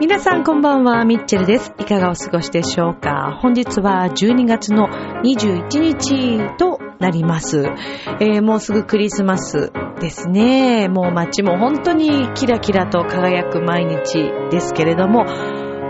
[0.00, 1.72] 皆さんこんばんは、ミッチェルです。
[1.78, 4.88] いかがお過ごしでしょうか本日は12月の
[5.22, 6.71] 21日と
[7.02, 7.66] なります。
[8.20, 10.88] えーもうすぐクリスマスですね。
[10.88, 15.26] もう街も本当にキラキラと輝く毎日ですけれども、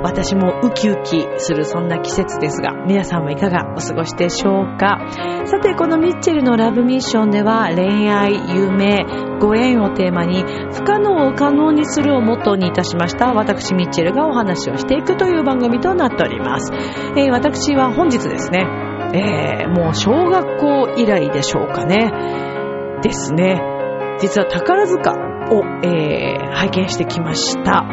[0.02, 4.98] 私もウキウキするそんな季節ですが、皆さんはいかがお過ごしでしょうか？
[5.44, 9.06] さて、このミッチェルのラブミッションでは恋愛、夢、
[9.40, 10.42] ご縁をテーマに
[10.72, 16.72] 不可能を可能にするをモットーにいたしました私ミッチェルがお話をしていくという番組となっております。
[17.16, 18.66] えー私は本日ですね、
[19.14, 22.12] えーもう小学校以来でしょうかね。
[23.02, 23.60] ですね。
[24.20, 27.86] 実は宝塚を、えー拝見してきました。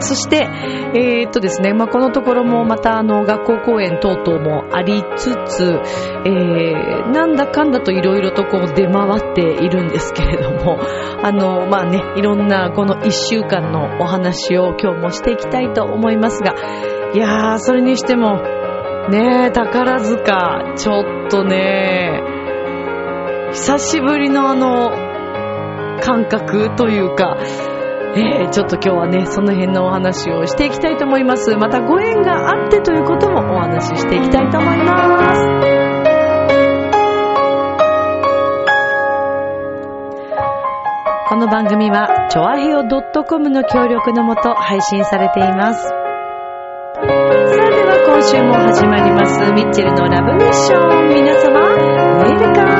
[0.00, 0.48] そして、
[0.94, 10.78] えーっとですね、まあ、このところもまたあの学校公演等々もありつつ、えーなんだかんだといろいろとこう出回っているんですけれども、
[11.22, 16.54] あの、まあね、いろんなこの一週間のお話を今日もしていきたいと思いますが、
[17.12, 18.40] いやー、それにしても、
[19.08, 22.22] ねえ、宝塚、ちょっとね、
[23.52, 24.90] 久しぶりのあの、
[26.00, 27.36] 感覚というか、
[28.14, 31.56] えーちょっと今日はね、その辺のお話をしていきたいと思います。
[31.56, 35.80] またご縁があってということもお話ししていきたいと思います。
[41.28, 42.84] この番組は、ちょあへよ
[43.28, 47.69] .com の協力のもと配信されています。
[48.22, 51.08] 今週も始まります、ミッチェルのラブミッション。
[51.08, 52.70] 皆様、ウェルカム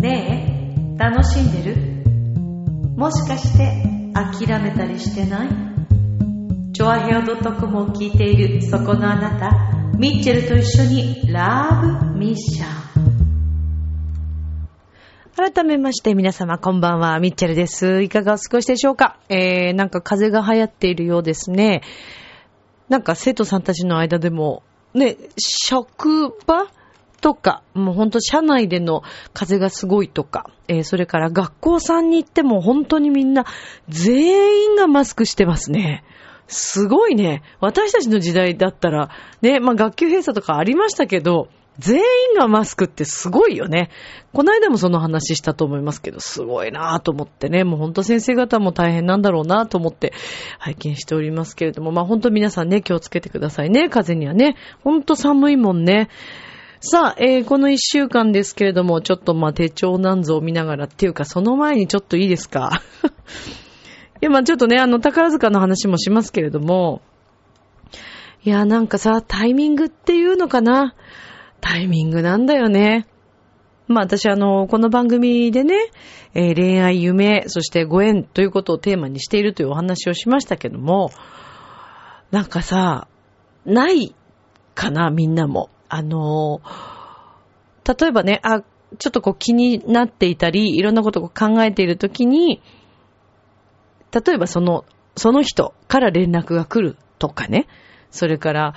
[0.00, 0.58] ね
[0.96, 1.76] え、楽しんでる？
[2.96, 3.84] もしかして
[4.14, 5.48] 諦めたりしてない？
[6.72, 9.52] チョアヘオ .com を聞いているそこのあなた、
[9.96, 12.91] ミッチェルと一緒にラブミッション。
[15.42, 18.00] 改めまして皆様こんばんは、ミッチェルです。
[18.00, 19.18] いかがお過ごしでしょうか？
[19.28, 21.82] えー、なんか風邪が流行っているようですね。
[22.88, 24.62] なんか生徒さんたちの間でも、
[24.94, 26.68] ね、職場
[27.20, 33.44] とか、もうほんと社内での風がすごいとか、えーそれから学校さんに行っても本当にみんな
[33.88, 36.04] 全員がマスクしてますね。
[36.46, 37.42] すごいね。
[37.58, 39.10] 私たちの時代だったら、
[39.40, 41.48] ね、まあ学級閉鎖とかありましたけど、
[41.78, 42.02] 全員
[42.38, 43.90] がマスクってすごいよね。
[44.32, 50.12] この間もその話したと思いますけど、すごいなぁと思ってね、もうほんと先生方も大変なんだろうなぁと思って
[50.58, 54.56] 拝見しておりますけれども、まあほんと皆さんね、気をつけてくださいね、風にはね。
[54.84, 56.08] ほんと寒いもんね。
[56.80, 62.82] さあ、えーこの一週間ですけれども、ちょっとまあ手帳なんぞを見ながらっていうか、その前にちょっといいですか？
[64.20, 67.00] いや、まあちょっとね、あの、宝塚の話もしますけれども、
[68.44, 70.94] いや、なんかさ、タイミングっていうのかな？
[71.62, 73.06] タイミングなんだよね。
[73.88, 75.76] まあ私あの、この番組でね、
[76.34, 81.10] えー恋愛、夢、そしてご縁ということをテーマにしているというお話をしましたけども、
[82.30, 83.06] なんかさ、
[83.64, 84.14] ない
[84.74, 85.70] かな、みんなも。
[85.88, 86.62] あの
[87.86, 88.62] 例えばね、あ、
[88.98, 92.60] ちょっとこう気になっていたり、いろんなことを考えているときに、
[94.12, 94.84] 例えばその、
[95.16, 97.66] その人から連絡が来るとかね。
[98.12, 98.74] それから、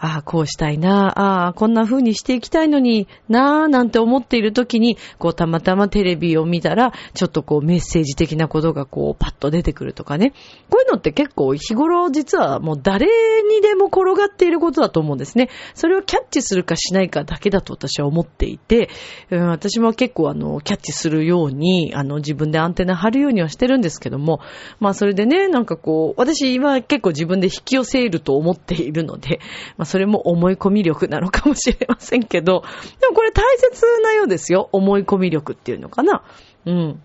[0.00, 10.32] ああ、こうしたいな、ああ、こんな風にしていきたいのになあ、なんて思っている時に、こう、たまたまテレビを見たら、ちょっとこう、メッセージ的なことがこう、パッと出てくるとかね。
[10.68, 15.48] こういうのって結構日頃実はもう誰にでも転がっていることだと思うんですね。
[15.74, 18.88] それをキャッチするかしないかだけだと私は思っていて、
[19.30, 24.40] うん私も結構あの、キャッチするように、あの、自分でアンテナ張るようにはしてるんですけども、
[24.80, 29.40] まあそれでね、なんかこう、私は結構自分で引き寄せると思っているので、
[29.76, 32.64] まあそれも思い込み力なのかもしれませんけど、
[33.00, 34.68] でもこれ大切なようですよ。
[34.72, 36.22] 思い込み力っていうのかな。
[36.66, 37.02] うん。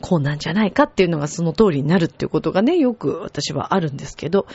[0.00, 4.46] こうなんじゃないかっていうのがその通りになるっていうことがね、よく私はあるんですけど、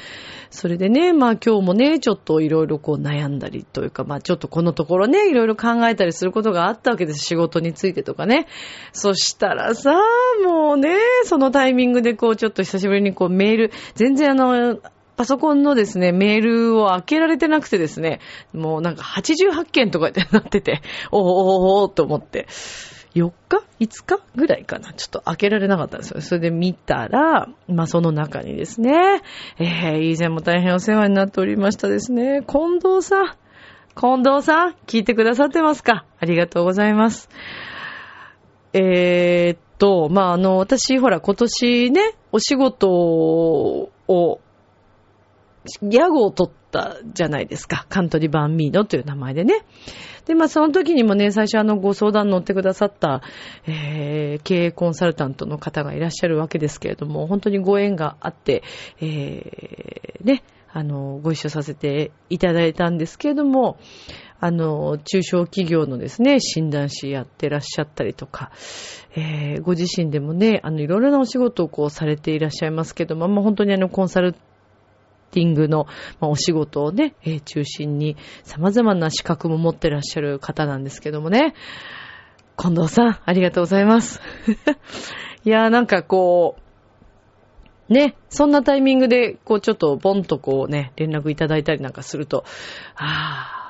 [0.49, 7.19] それでね、まあ今日もね、ちょっといろいろこう悩んだりというか、まあちょっとこのところね、いろいろ考えたりすることがあったわけです。
[7.19, 8.47] 仕事についてとかね。
[8.91, 9.99] そしたらさ、
[10.45, 14.79] もうね、そのタイミングでこうちょっと久しぶりにこうメール、全然あの、
[15.23, 18.19] パソコンのですね、メールを開けられてなくてですね、
[18.51, 20.81] もうなんか88件とかってなってて、
[21.13, 22.45] おーおーおーと思って。
[23.15, 24.19] 4日 ?5 日？
[24.35, 26.19] ぐらいかなちょっと開けられなかったんですよ。
[26.19, 29.21] それで見たら、まあその中にですね、
[29.59, 33.35] えー、以前も大変お世話になっておりましたですね、近藤さん。
[33.95, 36.03] 近藤さん、聞いてくださってますか？
[36.19, 37.29] ありがとうございます。
[38.73, 42.01] えー、っと、まああの、私、ほら、今年ね、
[42.33, 43.89] お仕事を、
[45.81, 47.85] ギャグを取ったじゃないですか。
[47.89, 49.65] カントリーバンミーノという名前でね。
[50.25, 53.21] で、まあその時にもね、最初あのご相談乗ってくださった、
[53.67, 58.63] えー、経営コンサルタントの方がいらっしゃるわけですけれども、本当にご縁があって、
[58.99, 63.77] えー、ね、あの、ご一緒させていただいたんですけれども、
[64.39, 68.51] あの、中小企業のですね、診断士やってらっしゃったりとか、
[69.15, 74.35] えー、ご自身でもね、あの、いろいろなお仕事をこうされていらっしゃいますけども、まあ、本当にあの、コンサル
[75.33, 75.87] ティングの、
[76.19, 81.55] まあ、お仕事をね、えー、中心に様々な資格も持ってらっしゃる方なんですけどもね。
[82.55, 84.21] 近藤さん、ありがとうございます。
[85.43, 86.57] いやーなんかこ
[87.89, 92.45] う、ね、そんなタイミングで、こうちょっとボンとこうね、連絡いただいたりなんかすると、
[92.95, 93.62] あー、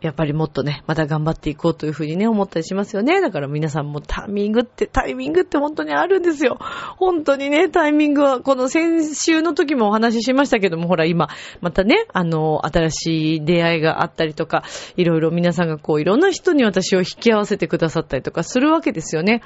[0.00, 3.20] やっぱりもっとね、また頑張っていこうというふうにね、思ったりしますよね。
[3.20, 6.58] だから皆さんもタイミングって、タイミングって本当にあるんですよ。
[6.96, 11.28] 本当にね、タイミングは、この先週の時もお話ししましたけども、ほら今、
[11.60, 14.64] またね、あの、新しい出会いがあったりとか、
[14.96, 19.42] いろいろ皆さんがこう、いろんな人に私を引き合わせてくださったりとかするわけですよね。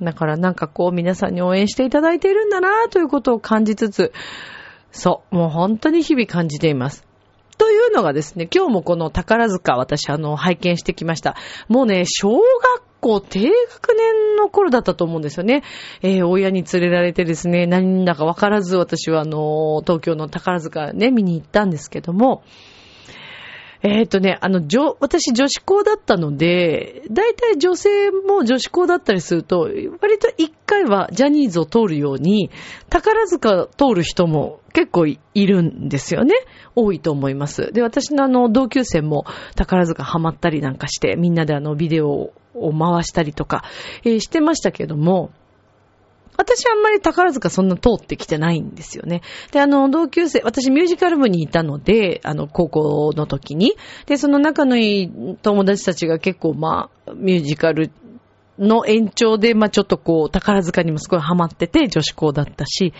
[0.00, 4.12] だからなんかこう、皆さんに応援していただいているんだなということを感じつつ、
[4.90, 7.07] そう、もう本当に日々感じています。
[7.58, 11.36] というのがですね、今日もこの宝塚私あの拝見してきました。
[11.68, 12.42] もうね、小学
[13.00, 15.62] 校低学年の頃だったと思うんですよね。
[16.02, 22.42] えー、親に連れられてですね、何だかわからず私はあの、東京の宝塚ね、見に行ったんですけども、
[23.82, 29.70] えっ、ー、とね、あの、女、私女子校だったので、大体女性も女子校だったりすると、
[30.00, 32.50] 割と一回はジャニーズを通るように、
[32.90, 36.34] 宝塚通る人も結構いるんですよね。
[36.74, 37.70] 多いと思います。
[37.72, 43.62] で、私のあの、同級生も宝塚ハマったりなんかして、みんなであの、ビデオを回したりとか、
[44.04, 45.30] えー、してましたけども、
[46.38, 49.22] 私あんまり宝塚そんな通ってきてないんですよね。
[49.50, 53.74] で、あの、同級生、私ミュージカル部にいたので、あの、高校の時に。
[54.06, 57.90] で、その仲のいい友達たちが結構、まあ、ミュージカル
[58.56, 62.94] の延長で、まあ、ちょっとこう、宝塚にもすごいハマってて、女子校だったし、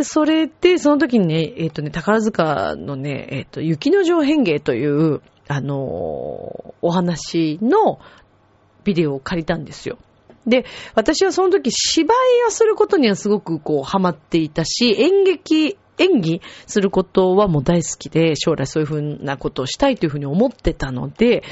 [0.00, 7.98] それで、その時にね、えっ、ー、とね、宝塚のね、えっ、ー、と、雪の上変芸という、あのー、お話の
[8.84, 9.98] ビデオを借りたんですよ。
[10.46, 10.64] で、
[10.94, 21.42] 私はその時芝居をすることにはすごくこうハマっていたし、演劇、演技することはもう大好きで、将来そういうふうなことをしたいというふうに思ってたので、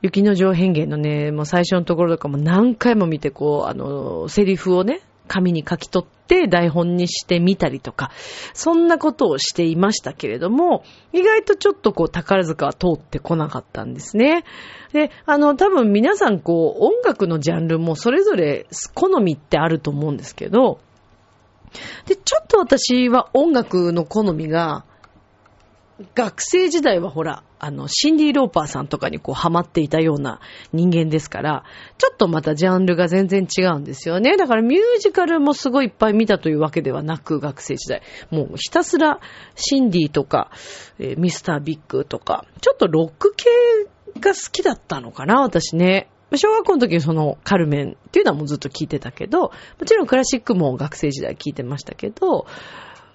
[0.00, 8.10] 雪の上変幻のね、もう最初のところとかも何回も見て、こう、あの、セリフをね、紙に書き取って台本にしてみたりとか、
[8.54, 10.82] そんなことをしていましたけれども、
[11.12, 14.44] 意外とちょっとこう宝塚は通ってこなかったんですね。
[14.92, 20.80] で、あの、多分皆さんこう音楽のジャンルもそれぞれ好みってあると思うんですけど、
[22.06, 24.84] で、ちょっと私は音楽の好みが、
[26.14, 30.40] 学生時代はほら、あの、シンディ・ローパーさんとかにこうハマっていたような
[30.72, 31.64] 人間ですから、
[31.98, 34.36] ちょっとまたジャンルが全然違うんですよね。
[34.36, 38.02] だからミュージカルもすごいいっぱい見たというわけではなく、学生時代。
[38.30, 39.18] もうひたすら
[39.56, 40.52] シンディとか、
[41.00, 43.46] えー、ミスター・ビッグとか、ちょっとロック系
[44.20, 46.08] が好きだったのかな、私ね。
[46.36, 49.52] 小学校の時にそのカルメンっていうのはもうずっと聞いてたけど、も
[49.84, 52.46] ちろんクラシックも学生時代聞いてましたけど、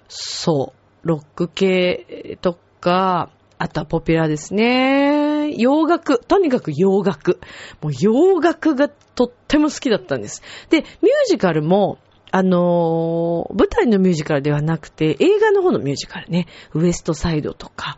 [0.08, 5.54] そう、ロック系とか、あとはポピュラーですね。
[5.56, 6.18] 洋楽。
[6.18, 7.40] とにかく洋楽。
[7.80, 10.42] もう洋楽がとっても好きだったんです。
[10.68, 10.86] で、ミュー
[11.28, 11.98] ジカルも、
[12.30, 16.46] あのー、舞台のミュージカルではなくて、映画の方のミュージカルね。
[16.74, 17.96] ウエストサイドとか、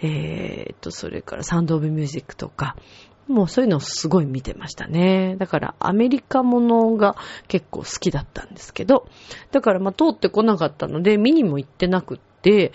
[0.00, 2.76] えー、と、それからサンドオブミュージックとか、
[3.26, 5.36] もうそういうのをすごい見てましたね。
[5.38, 7.16] だからアメリカものが
[7.46, 9.06] 結構好きだったんですけど、
[9.52, 12.72] だからまあ通ってこなかったので見にも行ってなくって、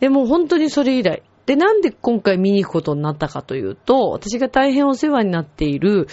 [0.00, 1.22] でも本当にそれ以来。
[1.46, 6.06] で、なんで今回見に行くことになったかというと、私が大変お世話になっている、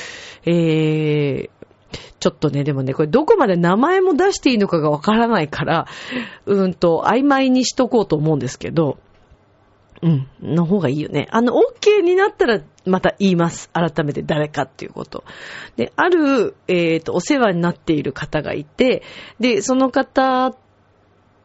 [0.45, 1.49] えー、
[2.19, 5.87] ちょっとね、でもね、これどこまで名前も出していいのかがわからないから、
[6.45, 8.97] うんと、曖昧にしとこうと思うんですけど、
[10.01, 11.27] うん、の方がいいよね。
[11.31, 13.69] あの、OK になったら、また言います。
[13.73, 15.23] 改めて誰かっていうこと。
[15.75, 19.03] で、ある、えっ、ー、と、お世話になっている方がいて、
[19.39, 20.55] で、その方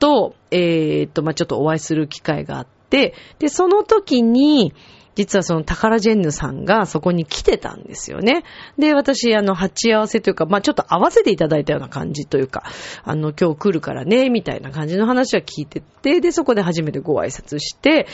[0.02, 4.74] と、えっ、と、まあ、ちょっとお会いする機会があって、で、その時に、
[5.14, 8.42] 実はそのタカラジェンヌさんがそこに来てたんですよね。
[8.78, 12.64] で、私、あの、鉢合わせというか、まあちょっと合わせていただいたような感じというか、
[13.04, 18.08] あの、今日来るからね、みたいな感じの話は聞いてて、で、そこで初めてご挨拶して、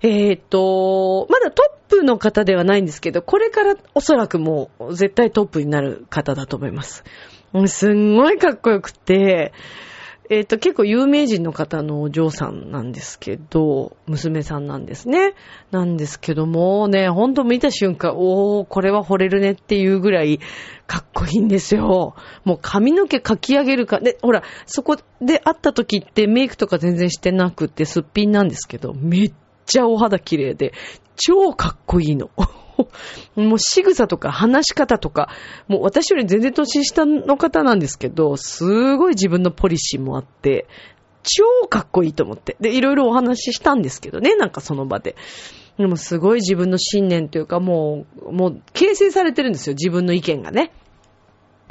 [0.00, 7.04] えっ、と、まだトップの方ではないんですけど、これからおそらくもう絶対トップになる方だと思います。
[7.66, 9.52] すんごいかっこよくて、
[10.30, 15.34] えっ、ー、と、結構有名人の方のお嬢さんなんですけど、娘さんなんですね。
[15.70, 20.40] なんですけども、ね、ほんと見た瞬間、おー、これは惚れるねっていうぐらい
[20.86, 22.14] かっこいいんですよ。
[22.44, 29.32] もう髪の毛かき上げるか、で、ほら、そこで会った時ってメイクとか全然してなくてすっぴんなんですけど、めっ
[29.66, 30.72] ちゃお肌綺麗で、
[31.16, 32.30] 超かっこいいの。
[33.36, 35.28] もう仕草とか話し方とか、
[35.68, 40.66] もう私より全然年下の方なんですけど、すごい自分のポリシーもあって、
[41.22, 42.56] 超かっこいいと思って。
[42.60, 45.16] で、いろいろお話ししたんですけどね、なんかその場で。
[45.78, 50.70] でもすごい自分の信念というか、もう、もう形成されてるんですよ、自分の意見がね。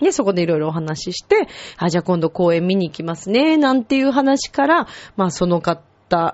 [0.02, 5.84] で、そこでいろいろお話しして、あ、じゃあ今度公演見に行きますね、なんていう話から、まあその方、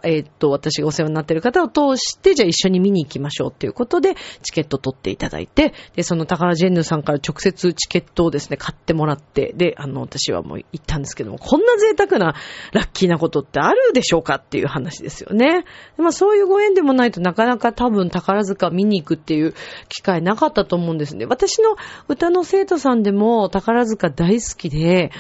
[0.04, 12.36] えっ、と、私がお世話になっている方を通して、じゃあ一緒に見に行きましょうっていうことで、チケット取っていただいて、で、その宝ジェンヌさんから直接チケットをですね、買ってもらって、で、あの、私はもう行ったんですけども、こんな贅沢な
[12.74, 15.66] ラッキーなことってあるでしょうかっていう話ですよね。
[15.98, 19.54] まあそういうご縁でもないとなかなか多分宝塚見に行くっていう
[19.88, 21.26] 機会なかったと思うんですね。
[21.26, 21.76] 私の
[22.08, 25.12] 歌の生徒さんでも宝塚大好きで、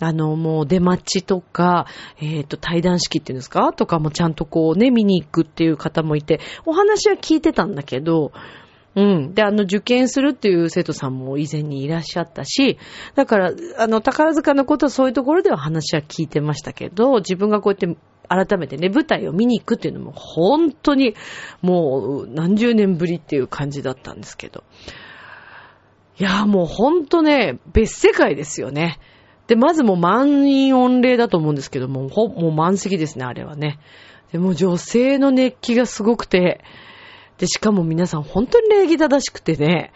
[0.00, 1.86] あの、もう出待ちとか、
[2.20, 3.72] えっ、ー、と、対談式っていうんですか？
[3.72, 8.32] とかもちゃんとこうね、見に行くっていう方もいて、お話は聞いてたんだけど、
[8.96, 9.34] うん。
[9.34, 12.78] で、あの、受験するっていう生徒さんも以前にいらっしゃったし、
[13.16, 17.98] だから、あの、宝塚のことはそういうところでは話は聞いてましたけど、自分がこうやって
[18.28, 21.14] 改めてね、舞台を見に行くっていうのも本当に
[21.60, 24.62] もう何十年ぶりっていう感じだったんですけど。
[26.18, 29.00] いや、もう本当ね、別世界ですよね。
[29.46, 33.78] で、まずもう満員御礼だと思うんですけども、ほ、もう満席ですね、あれはね。
[34.32, 36.64] でも女性の熱気がすごくて、
[37.38, 39.92] で、しかも皆さん本当に礼儀正しくてね、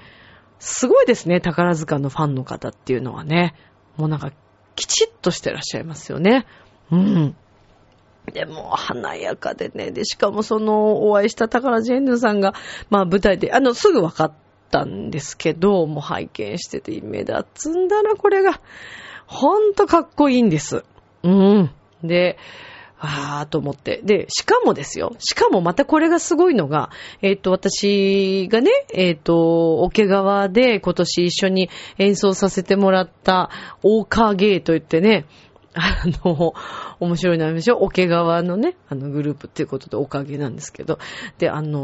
[0.59, 3.55] すごいですね、宝塚のファンの方っていうのはね。
[3.97, 4.33] もうなんか、
[4.77, 6.47] きちっとしてらっしゃいますよね。
[6.91, 7.37] うん。
[8.33, 9.91] でも、華やかでね。
[9.91, 12.55] で、しかもその、お会いした宝ジェンヌさんが、
[12.91, 14.33] まあ舞台で、あの、すぐ分かっ
[14.71, 18.61] たんですけど、もう拝見してて目立つんだな、これが。
[19.29, 20.85] ほんとかっこいいんです。
[21.23, 21.71] うん。
[22.03, 22.39] で、
[22.99, 24.01] あーと思って。
[24.03, 25.15] で、しかもですよ。
[25.19, 26.91] しかもまたこれがすごいのが、
[27.23, 33.51] えっ、ー、と、私がね、えっ、ー、と、桶川で今年一緒に演奏させてもらった
[33.83, 35.27] 大川芸といってね、
[35.75, 36.55] あの、
[36.99, 40.99] 面白いのありましょ桶川のね、あのグループっていうことでおかげなんですけど、
[41.37, 41.81] で、あの、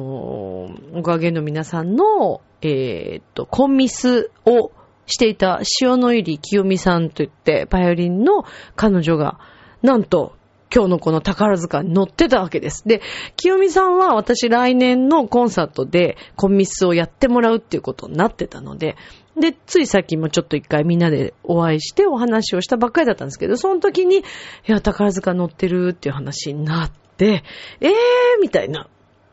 [0.94, 4.72] おかげの皆さんの、えっ、ー、と、コンミスを
[5.06, 8.44] していた塩野入り清美さんといって、バイオリンの
[8.76, 9.38] 彼女が、
[9.82, 10.34] なんと、
[10.74, 12.82] 今日のこの宝塚に乗ってたわけです。
[12.88, 13.00] で、
[13.36, 18.96] 清美さんは私来年のコンサートでコンミスをやってもらうっていうことになってたので、
[19.38, 24.22] で、ついさっきもちょっと一回みんなでお会いしてお話をしたばっかりだったんですけど、その時に、い
[24.66, 27.44] や、宝塚乗ってるっていう話になって、
[27.80, 27.92] えー
[28.40, 28.88] みたいな。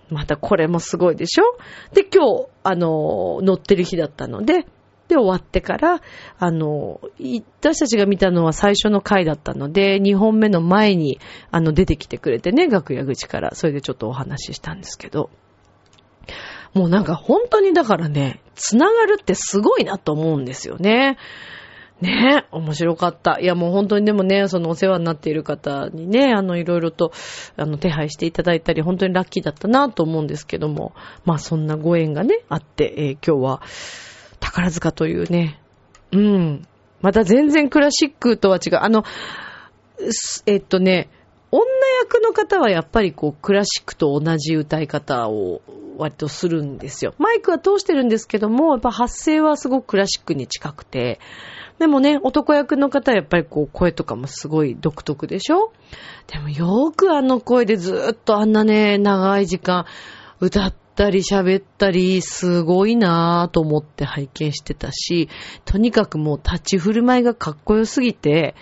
[0.09, 1.43] またこれもすごいでしょ？
[1.93, 4.65] で、今日、あの、乗ってる日だったので、
[5.11, 6.01] で終わってから、
[6.39, 7.01] あの、
[7.59, 11.19] 私たちが見たのは最初の回だったので、2本目の前に、
[11.51, 15.29] あの、出てきてくれてね、楽屋口から、それでちょっとお話ししたんですけど、
[16.73, 21.17] もうなんか本当にだからね、つながるってすごいなと思うんですよね。
[21.99, 23.39] ねえ、面白かった。
[23.39, 27.11] いやもう本当にでもね、そのお世話になっている方にね、あのいろいろと、
[27.57, 30.93] あの手配していただいたり、本当にラッキーだったなと思うんですけども、
[31.25, 33.61] まあそんなご縁がね、あって、えー、今日は、
[34.41, 35.62] 宝塚というね、
[36.12, 36.67] うん。
[37.00, 38.79] また全然クラシックとは違う。
[38.81, 39.05] あの、
[40.45, 41.10] えっとね、
[41.51, 41.65] 女
[42.01, 45.62] 役の方はやっぱりこう、クラシックと同じ歌い方を
[45.98, 47.13] 割とするんですよ。
[47.17, 51.19] マイクは通してるんですけども、やっぱ発声はすごくクラシックに近くて、
[51.79, 55.71] でもね、男役の方はやっぱりこう、声とかもすごい独特でしょ？
[56.27, 59.86] でもよくあの声でずっとあんなね、長い時間
[60.39, 65.29] 歌っったり喋ったり、すごいなぁと思って拝見してたし、
[65.65, 68.55] とにかくもう立ち振る舞いがかっこよすぎて、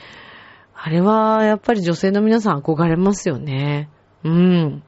[0.76, 3.90] あれはやっぱり女性の皆さん憧れますよね。
[4.24, 4.84] うん。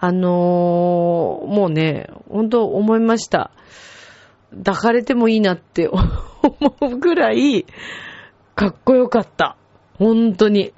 [0.00, 3.50] あのー、もうね、本当思いました。
[4.64, 6.00] 抱かれてもいいなって思
[6.82, 7.66] うぐらい、
[8.54, 9.56] かっこよかった。
[9.94, 10.72] 本当に。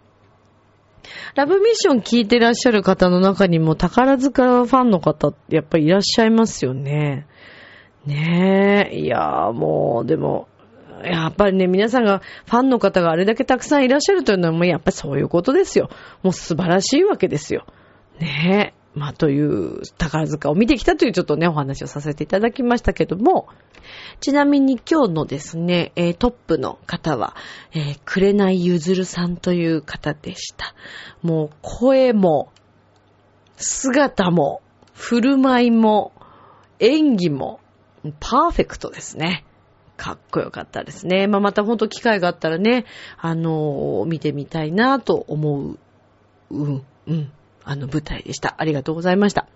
[1.35, 7.27] ラブミッション聞いてらっしゃる方の中にも宝塚ファンの方、やっぱりいらっしゃいますよね。
[8.07, 8.97] ねえ。
[8.97, 10.49] いやーもう、でも、
[11.05, 15.91] やっぱりね、皆さんが、ファンの方があれだけたくさんいらっしゃるというのは、もうやっぱりそういうことですよ。
[16.23, 17.65] もう素晴らしいわけですよ。
[18.19, 18.81] ねえ。
[18.95, 23.49] まあ、という宝塚を見てきたというちょっとね、お話をさせていただきましたけども、
[24.21, 27.35] ちなみに今日のですね、え、トップの方は、
[27.73, 30.75] えー、くれないゆずるさんという方でした。
[31.23, 32.53] もう声も、
[33.57, 34.63] 姿も、
[34.95, 36.13] 振る舞いも、
[36.79, 37.61] 演技も、
[38.21, 39.45] パーフェクトですね。
[39.97, 41.27] かっこよかったですね。
[41.27, 42.87] まあ、また本当機会があったらね、
[43.19, 45.79] あのー、見てみたいなと思う、
[46.51, 47.33] うん、うん、
[47.65, 48.55] あの舞台でした。
[48.57, 49.47] ありがとうございました。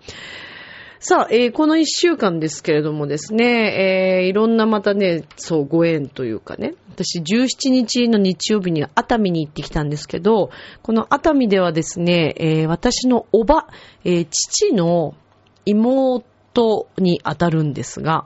[1.07, 10.49] さあ、えー、この一週間ですけれどもですね、えー、いろんなまたね、そう、ご縁というかね、私17日の日曜日に熱海に行ってきたんですけど、
[10.81, 13.67] この熱海ではですね、えー、私のおば、
[14.03, 15.13] えー、父の
[15.65, 18.25] 妹に当たるんですが、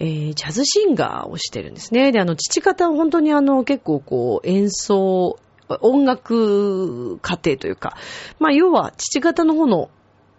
[0.00, 2.10] えー、ジャズシンガーをしてるんですね。
[2.10, 5.38] で、あの、父方は本当にあの、結構こう、演奏、
[5.82, 7.96] 音楽家庭というか、
[8.40, 9.88] まあ、要は、父方の方の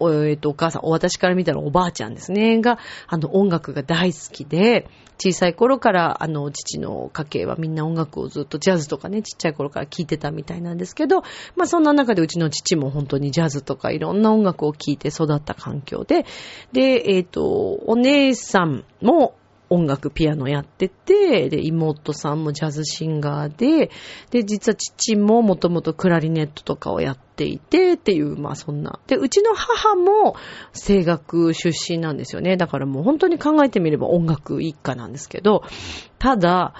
[0.02, 4.90] えっ、ー、と、お母さん、私から見たらおばあちゃんですね、が、あの、音楽が大好きで、
[5.24, 11.22] 小さい頃から、あの、父の家系はみんな音楽をずっとジャズとかね、ちっちゃい頃から聴いてたみたいなんですけど、
[11.56, 16.26] まあそんな中でうちの父も本当にジャズとかいろんな音楽を聴いて育った環境で、
[16.72, 17.44] で、えっ、ー、と、
[17.86, 19.36] お姉さんも
[19.74, 23.90] 音楽、ピアノやってて、で、妹さんもジャズシンガーで、
[24.30, 29.00] で、実は父ももともとクラリネットとかをやっていて、っていう、まあそんな。
[29.08, 30.36] で、うちの母も
[30.74, 32.56] 声楽出身なんですよね。
[32.56, 35.64] だからもう本当に考えてみれば音楽一家なんですけど、
[36.20, 36.74] ただ、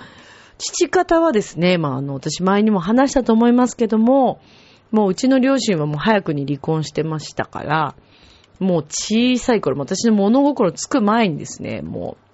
[0.58, 4.40] 父方はですね、まああの、私前にも話したと思いますけども、
[4.92, 7.96] もううちの両親はもう早くに離婚してましたから、
[8.60, 12.33] もう小さい頃、私の物心つく前にですね、もう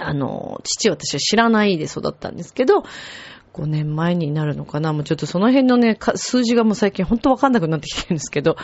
[0.00, 2.84] あの、父私は知らないで育ったんですけど、
[3.54, 8.56] 5年前になるのかなもうちょっとその辺のね、数字がもう最近ほんとわかんなくなってきてるんですけど、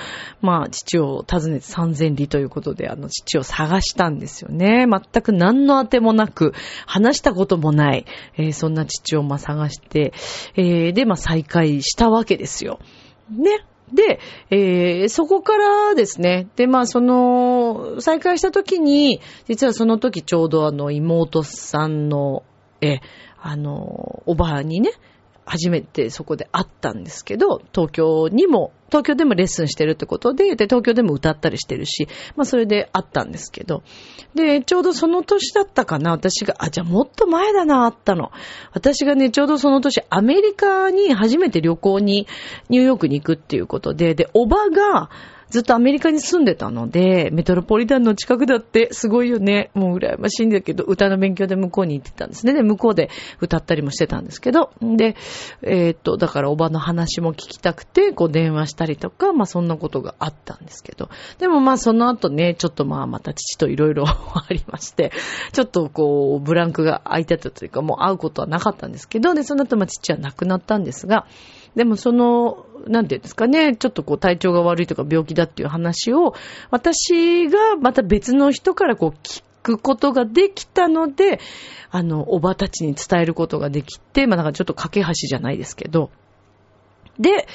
[0.43, 4.87] まあ、父を訪ねて3000里ということで、あの、父を探したんですよね。
[4.91, 6.55] 全く何の当てもなく、
[6.87, 8.05] 話したこともない、
[8.37, 10.13] えー、そんな父をまあ探して、
[10.57, 12.81] えー、で、まあ再会したわけですよ。
[13.31, 13.65] ね。
[13.93, 22.45] で、えー、そこからですね、で、まあ、その、再会した時に、実はその時ちょうどあの、妹さんの、
[22.81, 23.01] え、
[23.41, 24.91] あの、おばあにね、
[25.45, 33.83] 初めてそこで会ったんですけど、東京にも、東京でもレッスンしてるってことで、で、東京でも歌ったりしてるし、まあそれで会ったんですけど、
[34.35, 38.31] で、ちょうどその年だったかな、私が、あ、じゃあもっと前だな、会ったの。
[38.73, 42.27] 私がね、ちょうどその年、アメリカに初めて旅行に、
[42.69, 45.11] ニューヨークに行くっていうことで、で、おばが、
[45.51, 49.71] ずっとアメリカに住んでたので、メトロポリタンの近くだってすごいよね。
[49.75, 52.55] もう羨ましいんだけど、歌の勉強で向こうに行ってたんですね。
[52.55, 53.11] で、向こうで
[53.41, 55.17] 歌ったりもしてたんですけど、で、
[55.63, 65.11] えー、っと、だからおばの話も聞きたくて、こう電話したりとか、まあそんなことがあったんですけど、でもまあその後ね、ちょっとまあまた父といろいろありまして、
[65.53, 71.27] ちょっとこう、ブランクが空いてたというか、もう会うことはなかったんですけど、で、その後まあ父は亡くなったんですが、
[71.77, 76.35] でもその、なんていうんですかね、ちょっとこう体調が悪いとか病気だっていう話を、
[76.71, 81.41] 私がまた別の人からこう聞くことができたので、
[81.91, 86.11] あの、おばたちに伝えることができて、まあなんかちょっと架け橋じゃないですけど、
[87.21, 87.47] で、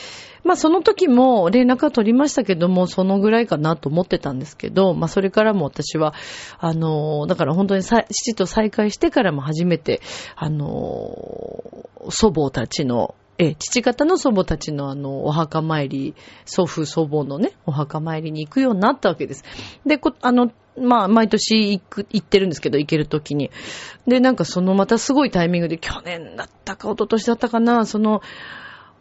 [0.44, 6.14] まあその時も連絡は取りましたけども、そのぐらいかなと思ってたんですけど、まあそれからも私は、
[6.60, 10.02] あの、だから本当に父と再会してからも初めて、
[10.36, 10.70] あの、
[12.10, 19.44] 祖母たちのえ、父方の祖母たちのあの、お墓参り、祖父祖母のね、お墓参りに行くようになったわけです。
[19.86, 23.52] で、あの、まあ、毎年行く、行ってるんですけど、行けるときに。
[24.08, 28.22] で、なんかそのまたすごいタイミングで、去年だったか、一昨年だったかな、その、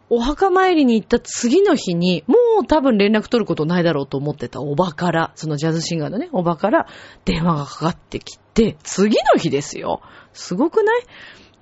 [0.09, 6.87] お墓参りに行った次の日に、もう多分連絡取ることないだろうと思ってたおばから、そのジャズシンガーのね、おばから
[7.25, 10.01] 電話がかかってきて、次の日ですよ。
[10.33, 11.01] すごくない？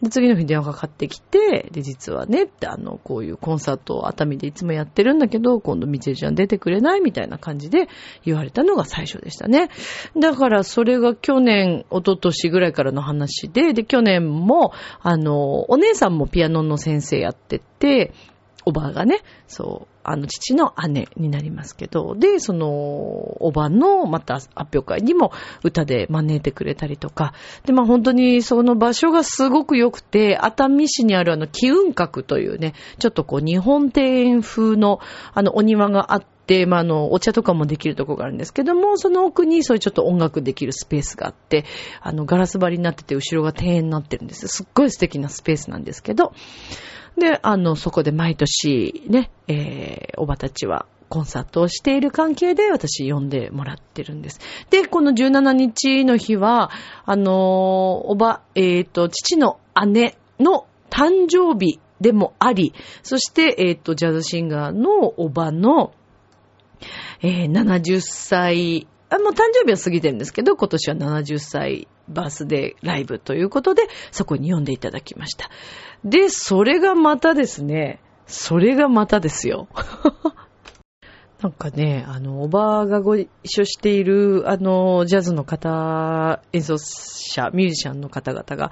[0.01, 7.87] で、次の日電話がかかってきて、で、実はね、って、あの、こういうコンサートを熱海でいつもやってるんだけど、今度みちえちゃん出てくれないみたいな感じで
[8.25, 9.69] 言われたのが最初でしたね。
[10.19, 18.13] だからそれが去年、一昨年ぐらいからの話で、で、去年も、あの、お姉さんもピアノの先生やってて、
[18.65, 25.31] おばがね、そう、あの、父の姉になりますけど、で、その、おばの、また、発表会にも
[25.63, 27.33] 歌で招いてくれたりとか、
[27.65, 34.99] で、まあ本当にその場所がすごく良くて、熱海市にあるあの、気運閣というね、ちょっとこう、日本庭園風の、
[35.33, 41.63] あの、お庭があって、で、まあ、あの、お茶とかもできるとこがあるんですけども、その奥にそういうちょっと音楽できるスペースがあって、
[42.01, 44.47] あの、ガラス張りになってて、後ろが庭園になってるんです。
[44.47, 46.33] すっごい素敵なスペースなんですけど、
[47.17, 54.39] で、あの、そこで毎年ね、えー、おばたちはコンサートをしている関係で私呼んでもらってるんです。
[54.71, 56.71] で、この17日の日は、
[57.05, 62.73] あのおば、えっ、ー、と、父の姉の誕生日でもあり、
[63.03, 65.93] そして、えっ、ー、と、ジャズシンガーのおばの、
[67.21, 75.49] えー、70歳、あ、もう誕生日は過ぎてるんですけど、今年は70歳バースデーライブということで、そこに呼んでいただきました。
[76.03, 79.67] で、それがまたですね、それがまたですよ。
[81.41, 88.71] なんかね、あの、おばあがご一緒している、あの、ジャズの方、演奏者、ミュージシャンの方々が、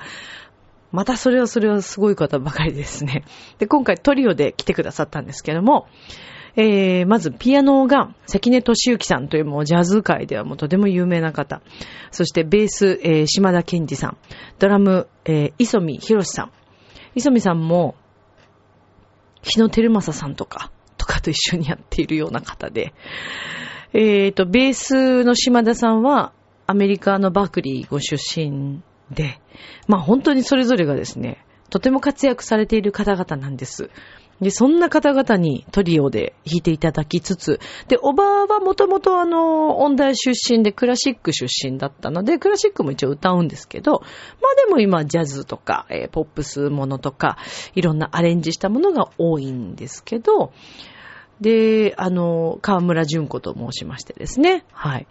[0.91, 3.25] またそれはそれはすごい方ばかりですね。
[3.59, 5.87] で、今回トリオで来てくださったんですけども、
[6.55, 11.61] えー、まずピアノが関根敏之さんというもうジャズ界ではもうとても有名な方。
[12.11, 14.17] そしてベース、えー、島田健二さん。
[14.59, 16.51] ドラム、えー、磯見博さん。
[17.15, 17.95] 磯見さんも、
[19.41, 22.93] 日野照正さんとか、とかと一緒にやっているような方で。
[23.93, 26.31] えっ、ー、と、ベースの島田さんは、
[26.67, 29.41] アメリカのバークリーご出身で、
[29.87, 33.89] まあ本当にそれぞれがですね、とても活躍されている方々なんです。
[34.41, 47.37] で、そんな方々にトリオで弾いていただきつつ、で、おばはもともとあの、音大出身でクラシック出身だったので、クラシックも一応歌うんですけど、まあでも今ジャズとか、えー、ポップスものとか、
[47.75, 50.51] いろんなアレンジしたものが多いんですけど、
[51.41, 54.63] で、あの、河村淳子と申しましてですね。
[54.71, 55.07] はい。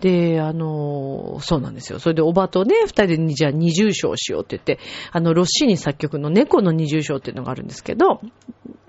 [0.00, 1.98] で、あの、そうなんですよ。
[1.98, 4.78] それでおばとね、二人でじゃあ二重唱しようって言って、
[5.10, 8.20] あの、ロッシーニ作曲の猫の二重唱っていうのがあるんですけど、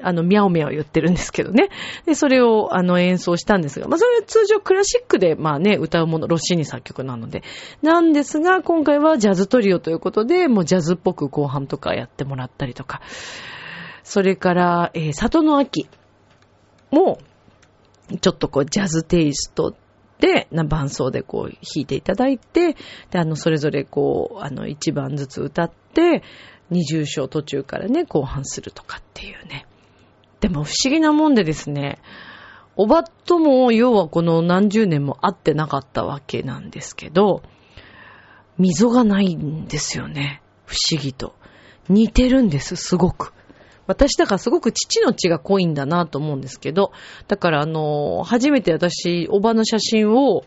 [0.04, 1.70] あの、ミャオミャオ言ってるんですけどね。
[2.06, 7.44] で、それを、あの、演奏したんですが、まあ、それは通常クラシックで、まあね、歌うもの、ロッシーニ作曲なので。
[7.82, 13.02] なんですが、今回はジャズトリオということで、もうジャズっぽく後半とかやってもらったりとか。
[14.04, 15.88] それから、えー、里の秋。
[16.92, 17.20] も、
[18.20, 19.76] ちょっとこう、ジャズテイスト
[20.20, 22.76] で、な伴奏でこう、弾いていただいて、
[23.10, 26.24] で、あの、それぞれこう、あの、一番ずつ歌って、
[26.70, 29.66] 二重章途中からね、後半するとかっていうね。
[30.40, 32.00] でも不思議なもんでですね、
[32.76, 37.44] おばとも、要はこの何十年も会ってなかったわけなんですけど、
[38.58, 40.42] 溝がないんですよね。
[40.66, 41.36] 不思議と。
[41.90, 43.34] 似てるんです、すごく。
[43.88, 46.92] 私だからすごく父の血が濃いんだなと思うんですけど、
[47.28, 50.44] だからあの、初めて私、おばの写真を、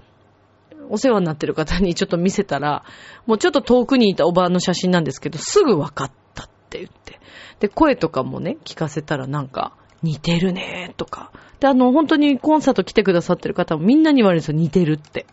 [0.91, 2.85] お世話になってる方にちょっと見せたら、
[3.27, 7.21] もうちょっと遠くにいたおばの写真なんですけど、すぐ分かったって言って。
[7.61, 11.33] で、声とかもね、聞かせたらなんか、似てるねとか。
[11.61, 15.27] で、あの、本当にコンサート来てくださってる方もみんなに言われるんですよ、似てるって。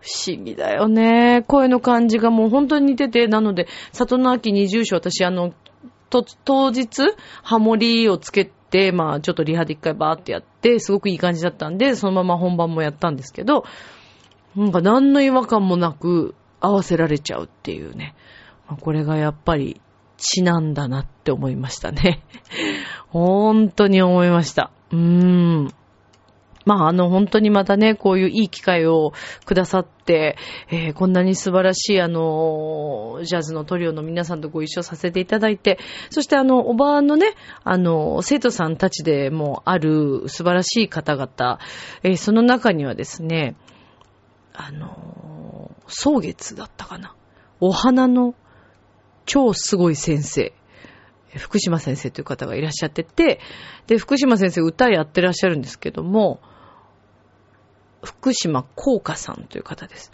[0.00, 1.42] 不思議だよね。
[1.48, 5.52] 声の感じがもう本当に似てて、なので、里の秋二重章、私あの、
[6.22, 13.64] と、当日、ハモリをつけて、まあ、ちょっとリハで一回バーってやって、すごくいい感じだったんで、そのまま本番もやったんですけど、
[14.54, 18.14] なんか何の違和感もなく合わせられちゃうっていうね。
[18.80, 19.80] これがやっぱり
[20.16, 22.22] 血なんだなって思いましたね。
[23.08, 24.70] 本当に思いました。
[24.90, 25.74] うーん。
[26.66, 29.12] まあ、あの、本当にまたね、こういういい機会を
[29.44, 30.36] くださって、
[30.68, 35.78] えー、こんなに素晴らしい、あの、ジャズのトリオの皆さんとご一緒させていただいて、
[36.10, 41.60] そしてあの、おばあのね、あの、生徒さんたちでもある素晴らしい方々、
[42.02, 43.54] えー、その中にはですね、
[44.52, 47.14] あの、草月だったかな。
[47.60, 48.34] お花の
[49.24, 50.52] 超すごい先生。
[51.36, 53.40] 福島先生という方がいらっしゃってて、
[53.86, 56.40] で、福島先生歌やってらっしゃるんですけども、
[58.06, 60.12] 福島幸華さんという方です。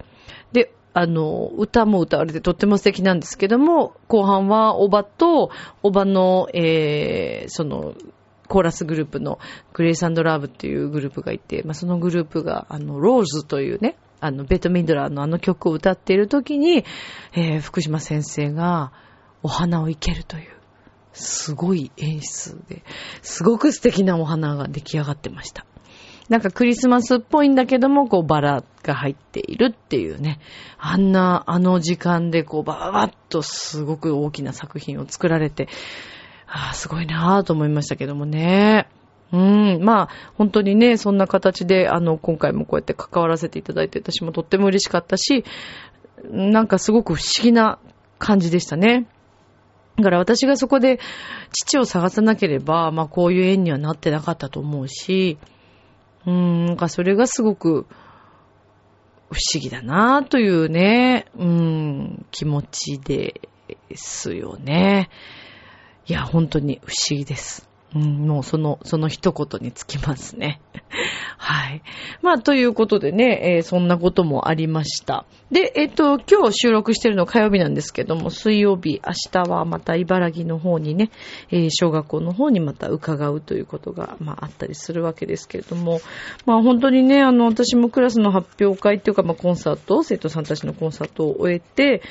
[0.53, 5.51] で、あの、歌も歌われてとっても素敵なんですけども、後半はおばと、
[5.83, 7.95] おばの、えー、その、
[8.49, 9.39] コーラスグループの
[9.73, 16.85] グレイスラブっていうグループがいて、まあ、そのグループが、あの、ローズというね、あの、ベトミンドラーのあの曲を歌っている時に、
[17.33, 18.93] えー、福島先生が
[19.43, 20.51] お花を生けるという、
[21.13, 22.85] すごい演出で、
[23.23, 25.65] すごく素敵なお花が出来上がってました。
[26.29, 30.41] なんかクリスマスっぽいんだけども、こうバラが入っているっていうね。
[30.79, 35.69] あんな、あの時間でこうバババッとすごく大きな作品を作られて、
[36.47, 38.89] ああ、すごいなぁと思いましたけどもね。
[39.33, 45.45] うん、まあ、本当にね、そんな形で、あの、今回もこうやって関わらせていただいて、私もとっても嬉しかったし、
[46.31, 47.79] なんかすごく不思議な
[48.19, 49.07] 感じでしたね。
[49.97, 51.01] だから私がそこで
[51.53, 55.39] 父を探さなければ、まあこういう縁にはなってなかったと思うし、
[56.27, 57.87] うん、なんかそれがすごく
[59.31, 63.41] 不思議だなというね、うん、気持ちで
[63.95, 65.09] すよね。
[66.07, 67.69] いや、本当に不思議です。
[67.95, 70.61] うん、もうその、その一言につきますね。
[71.37, 71.83] はい。
[72.23, 75.27] まあ、ということでね、えー、そんなこともありました。
[75.51, 81.11] で、えっ、ー、と、今日収録してるの火曜日なんですけども、水曜日、明日はまた茨城の方にね、
[81.51, 86.01] えー、小学校の方にまた伺うということが、まあ、あったりするわけですけれども、
[86.47, 92.03] まあ、本当にね、あの、私もクラスの発表会っていうか、まあ、コンサート、生徒さんたちのコンサートを終えて、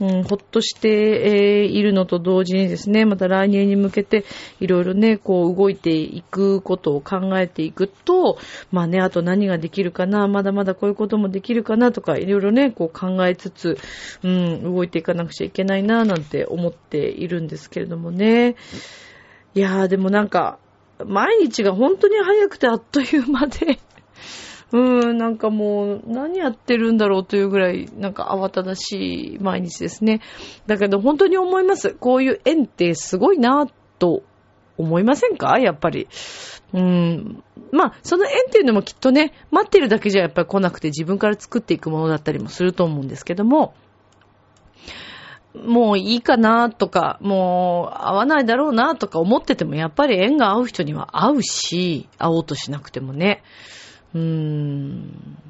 [0.00, 4.24] うん、ほっとして、えー、いるのと同時にですね、また来年に向けて、
[4.60, 8.36] いろいろね、こう、こう動いていくことを考えていくと、
[8.72, 13.78] まあね、あと何ができるかな、まだまだこういうこともできるかなとか、いろいろね、こう考えつつ、
[14.24, 18.56] うん、動いていかなくちゃいけないな、なんて思っているんですけれどもね。
[19.54, 20.58] いやー、でもなんか、
[21.06, 23.78] 毎日が本当に早くてあっという間で
[24.74, 30.22] うん、なんかもう、何やってるんだろうというぐらい、なんか慌ただしい毎日ですね。
[30.66, 31.94] だけど本当に思います。
[31.94, 33.68] こういう縁ってすごいな、
[34.00, 34.24] と
[34.80, 35.58] 思いませんか？
[35.58, 36.08] やっぱり。
[36.72, 37.42] うん。
[37.72, 43.74] まあ、その縁っていうのもきっとね、待ってるだけじゃやっぱり来なくて自分から作っていくものだったりもすると思うんですけども、
[45.54, 53.42] もういいかなとか、もう会わないだろうなとか思ってても、やっぱり縁が合う人には合うし、会おうとしなくてもね。
[54.14, 55.49] うーん。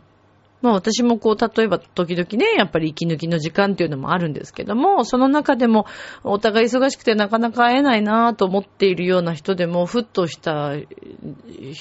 [0.62, 5.86] まあ私もこう、例えば時々ね、やっぱり息抜きの時間っていうのもあるんですけども、その中でも
[6.22, 10.84] お互い忙しくてなかなか会えないなと思っているような人でも、ふっとした表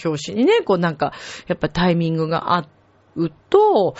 [0.03, 1.13] 紙にね、こうなんか、
[1.47, 2.78] やっぱタイミングがあって、
[3.15, 3.95] うと、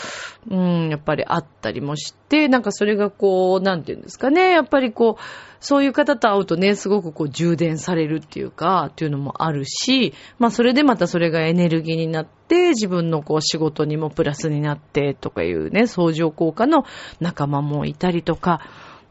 [0.50, 5.22] うん、やっぱりあったりもして、なんかそれがこう、なんていうんですかね、やっぱりこう、
[5.60, 16.86] そういう方と会うとね、すごくこう充電されるっていうか、っていうのもあるし、まあそれでまたそれがエネルギーになって、自分のこう仕事にもプラスになってとかいうね、相乗効果の
[17.20, 18.62] 仲間もいたりとか、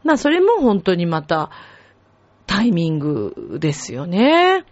[0.03, 1.51] まあそれも本当にまた
[2.47, 4.65] タイミングですよね。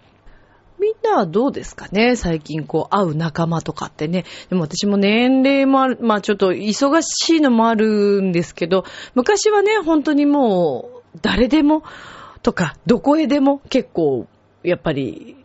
[0.79, 2.15] みんなはどうですかね？
[2.15, 4.25] 最近こう会う仲間とかってね。
[4.49, 8.85] でも私も年齢もある、まあちょっと忙しいのもあるんですけど、
[9.15, 11.83] 昔はね、本当にもう誰でも
[12.43, 14.27] とかどこへでも結構
[14.63, 15.35] やっぱり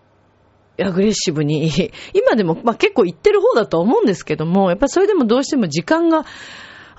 [0.80, 1.70] アグレッシブに、
[2.14, 6.24] 今でもまあ結構行ってる方だと思うんですけども、やっぱりそれでもどうしても時間が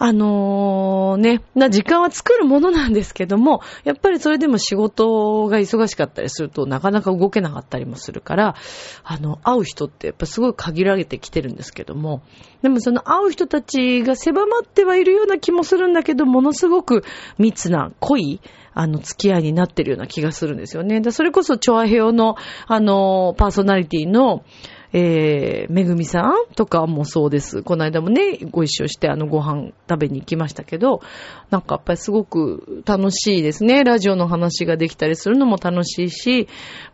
[0.05, 8.55] あのー、ね、な時間は作るものなんですけども、やっぱりそれでも仕事が忙しかったりするとなかなか動けなかったりもするから、
[9.05, 12.21] あの、会う人ってやっぱすごい限られてきてるんですけども、
[12.61, 17.05] でもその会う人たちが狭まってはいるような気もするんだけど、ものすごく
[17.37, 18.41] 密な、濃い、
[18.73, 21.01] あの、付き合いになってるような気がするんですよね。
[21.11, 22.35] それこそ、チョアヘオの、
[22.67, 24.43] あの、パーソナリティの、
[24.93, 27.63] えー、めぐみさんとかもそうです。
[27.63, 31.01] この間もね、ご一緒してあのご飯食べに行きましたけど、
[31.49, 33.83] なんかやっぱりすごく楽しいですね。
[33.83, 36.47] ラジオの話ができたりするのも楽しいし、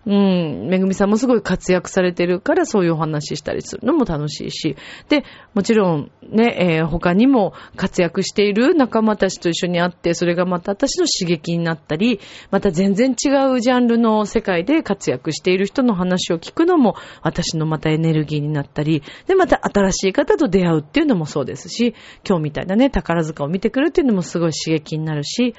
[0.05, 4.77] うん、めぐみさんもすごい活躍されてるからそういうお話したりするのも楽しいし、
[5.09, 21.95] で、もちろんね、えー、他にも活躍している仲間たちと一緒に会って、それがまた私の刺激になったり、また全然違うジャンルの世界で活躍している人の話を聞くのも、私のまたエネルギーになったり、で、また新しい方と出会うっていうのもそうですし、
[22.27, 25.55] 今日みたいなね、宝塚を見てくるっていうのもすごい刺激になるし、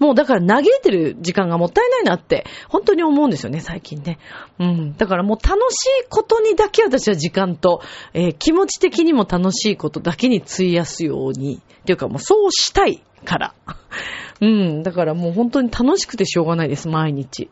[0.00, 4.18] もうだから嘆いてる時間がもったいないなって、本当に思うんですよね、最近ね。
[4.58, 4.96] うん。
[4.96, 7.80] だからもう楽しいことにだけ私は時間と、
[8.12, 13.54] えー、気持ち的にも楽しいことだけに費やすように、っていうかもうそうしたいから。
[14.40, 14.82] うん。
[14.82, 17.48] だからもう本当に楽しくてしょうがないです、毎日。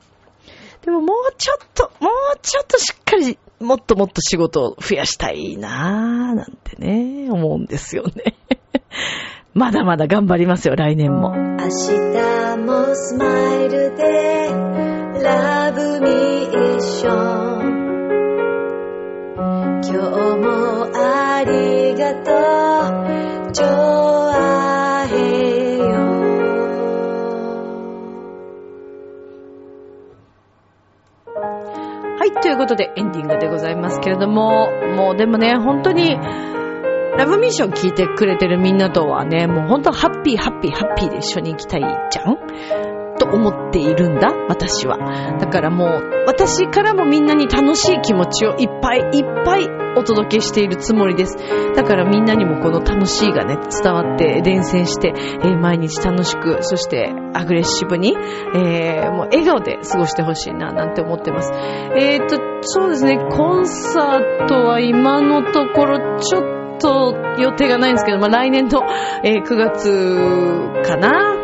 [0.85, 8.35] でももうちょっと、もうちょっとしっかりもっともっと仕事を増やしたいなぁ、なんてね、思うんですよね。
[9.55, 11.35] まだまだ頑張りますよ、来年も。
[11.35, 14.51] 明日もスマイルで、
[15.22, 17.83] ラブミッション。
[19.85, 20.01] 今日
[20.37, 22.59] もありがと
[23.98, 24.02] う。
[32.22, 36.16] はい、ということでエンディングでございますけれども、もうでもね、本当に、
[37.18, 42.37] ラブミッション聞いてくれてるみんなとはね、もう本当ハッピーハッピーハッピーで一緒に行きたいじゃん？
[43.18, 44.98] と思っているんだ、私は。
[45.40, 51.37] だからもう、私からもみんなに楽しい気持ちをいっぱいいっぱいお届けしているつもりです。
[51.74, 58.16] だからみんなにもこの楽しいがね、伝わって伝染して、えー、毎日楽しく、そしてアグレッシブに、
[58.55, 61.52] えー、もう笑顔で過ごしてほしいな、なんて思ってます。
[61.52, 68.83] えーと、そうですね、コンサートは今のところちょっと予定がないんですけど、まあ来年の、
[69.24, 71.41] えー、9月かな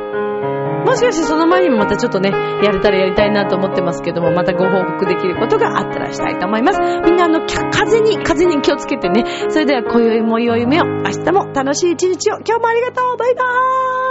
[0.89, 6.81] もしかしてその前にもまたちょっとね、やれたらやりたいなと思ってますけども、またご報告できることがあったらしたいと思います。
[6.81, 9.27] みんなあの、風に、風に気をつけてね。
[9.51, 14.08] それでは今宵も良い夢を、明日も楽しい一日を、今日もありがとうバイバーイ